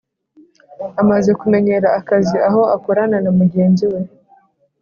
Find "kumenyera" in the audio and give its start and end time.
1.41-1.87